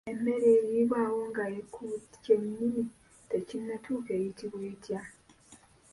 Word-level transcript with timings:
Emmere 0.11 0.47
eriibwa 0.63 0.97
awo 1.07 1.21
nga 1.29 1.43
ekibu 1.59 1.95
kyennyini 2.23 2.83
tekinnatuuka 3.29 4.11
eyitibwa 4.17 4.61
etya? 4.71 4.99